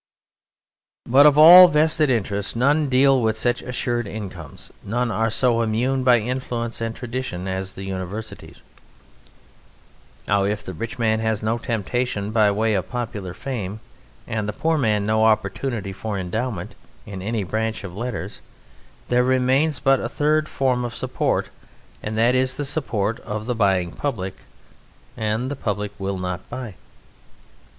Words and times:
But 1.05 1.27
of 1.27 1.37
all 1.37 1.67
vested 1.67 2.09
interests 2.09 2.55
none 2.55 2.89
deal 2.89 3.21
with 3.21 3.37
such 3.37 3.61
assured 3.61 4.07
incomes, 4.07 4.71
none 4.83 5.11
are 5.11 5.29
so 5.29 5.61
immune 5.61 6.03
by 6.03 6.17
influence 6.19 6.81
and 6.81 6.95
tradition 6.95 7.47
as 7.47 7.73
the 7.73 7.83
Universities. 7.83 8.61
Now, 10.27 10.43
if 10.45 10.63
the 10.63 10.73
rich 10.73 10.97
man 10.97 11.19
has 11.19 11.43
no 11.43 11.59
temptation 11.59 12.31
by 12.31 12.49
way 12.49 12.73
of 12.73 12.89
popular 12.89 13.35
fame, 13.35 13.79
and 14.25 14.49
the 14.49 14.53
poor 14.53 14.75
man 14.75 15.05
no 15.05 15.23
opportunity 15.23 15.93
for 15.93 16.17
endowment, 16.17 16.73
in 17.05 17.21
any 17.21 17.43
branch 17.43 17.83
of 17.83 17.95
letters, 17.95 18.41
there 19.07 19.23
remains 19.23 19.77
but 19.77 19.99
a 19.99 20.09
third 20.09 20.49
form 20.49 20.83
of 20.83 20.95
support, 20.95 21.49
and 22.01 22.17
that 22.17 22.33
is 22.33 22.55
the 22.57 22.65
support 22.65 23.19
of 23.19 23.45
the 23.45 23.53
buying 23.53 23.91
public. 23.91 24.35
And 25.15 25.51
the 25.51 25.55
public 25.55 25.91
will 25.99 26.17
not 26.17 26.49
buy. 26.49 26.73